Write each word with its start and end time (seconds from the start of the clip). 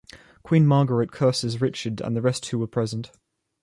Queen 0.41 0.65
Margaret 0.65 1.11
curses 1.11 1.61
Richard 1.61 2.01
and 2.01 2.15
the 2.15 2.23
rest 2.23 2.47
who 2.47 2.57
were 2.57 2.65
present. 2.65 3.11